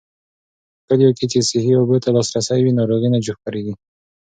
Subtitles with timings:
[0.83, 3.73] په کليو کې چې صحي اوبو ته لاسرسی وي، ناروغۍ نه خپرېږي.